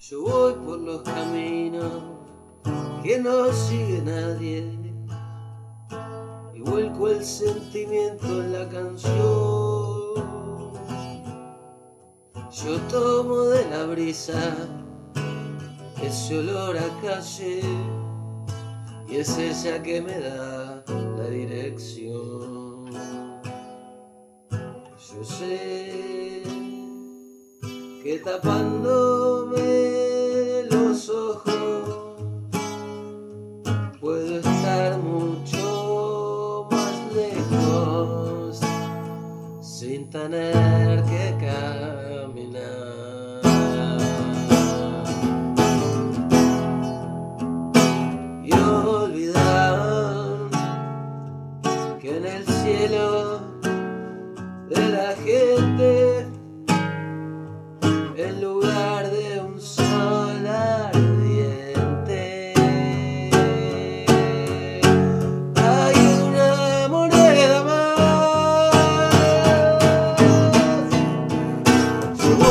Yo 0.00 0.22
voy 0.22 0.54
por 0.64 0.78
los 0.78 1.02
caminos 1.02 1.92
que 3.02 3.18
no 3.18 3.52
sigue 3.52 4.00
nadie 4.00 4.78
y 6.54 6.60
vuelco 6.60 7.08
el 7.08 7.24
sentimiento 7.24 8.24
en 8.24 8.52
la 8.52 8.68
canción. 8.68 9.18
Yo 12.52 12.78
tomo 12.88 13.40
de 13.46 13.68
la 13.70 13.86
brisa 13.86 14.56
ese 16.00 16.38
olor 16.38 16.78
a 16.78 17.00
calle 17.02 17.60
y 19.08 19.16
es 19.16 19.36
ella 19.36 19.82
que 19.82 20.00
me 20.00 20.20
da 20.20 20.84
la 21.16 21.24
dirección. 21.28 22.86
Yo 24.52 25.24
sé 25.24 26.44
que 28.04 28.22
tapándome 28.24 29.27
sin 39.98 40.10
tener 40.10 41.02
que 41.04 41.36
caminar. 41.40 42.62
Y 48.44 48.52
olvidar 48.52 49.78
que 52.00 52.16
en 52.16 52.26
el 52.26 52.46
cielo 52.46 53.47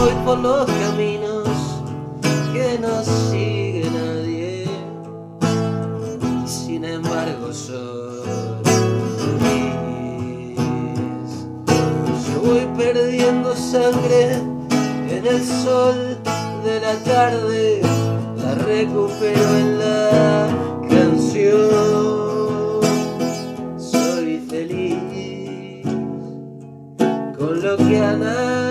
voy 0.00 0.12
por 0.24 0.38
los 0.38 0.66
caminos 0.66 1.48
que 2.52 2.78
no 2.78 3.02
sigue 3.04 3.90
nadie. 3.90 4.64
Y 6.44 6.48
sin 6.48 6.84
embargo 6.84 7.52
soy 7.52 8.64
feliz. 9.38 10.58
Yo 12.26 12.40
voy 12.42 12.66
perdiendo 12.76 13.54
sangre 13.54 14.34
en 15.08 15.26
el 15.26 15.44
sol 15.44 16.18
de 16.64 16.80
la 16.80 16.94
tarde, 17.04 17.80
la 18.36 18.54
recupero 18.54 19.56
en 19.56 19.78
la 19.78 20.48
canción. 20.88 21.70
Soy 23.78 24.38
feliz 24.48 25.84
con 27.38 27.62
lo 27.62 27.76
que 27.76 27.98
a 27.98 28.16
nadie 28.16 28.65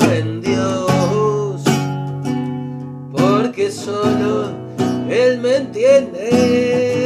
en 0.00 0.40
Dios, 0.40 1.62
porque 3.12 3.70
solo 3.70 4.50
Él 5.08 5.38
me 5.38 5.56
entiende. 5.56 7.05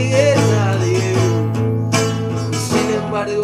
llegues. 0.00 1.18
Sin 2.52 2.90
embargo, 2.90 3.42